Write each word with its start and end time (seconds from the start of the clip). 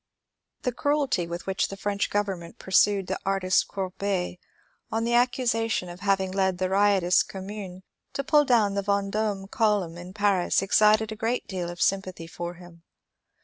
The 0.63 0.71
cruelty 0.71 1.27
with 1.27 1.45
which 1.45 1.67
the 1.67 1.77
French 1.77 2.09
government 2.09 2.57
pursued 2.57 3.05
the 3.05 3.19
artist 3.23 3.67
Courbet 3.67 4.39
on 4.91 5.03
the 5.03 5.13
accusation 5.13 5.89
of 5.89 5.99
having 5.99 6.31
led 6.31 6.57
the 6.57 6.71
riot 6.71 7.03
ous 7.03 7.21
Commune 7.21 7.83
to 8.13 8.23
pull 8.23 8.43
down 8.43 8.73
the 8.73 8.81
Vendome 8.81 9.47
column 9.47 9.99
in 9.99 10.11
Paris 10.15 10.63
excited 10.63 11.11
a 11.11 11.15
great 11.15 11.45
deal 11.47 11.69
of 11.69 11.79
sympathy 11.83 12.25
for 12.25 12.55
him. 12.55 12.81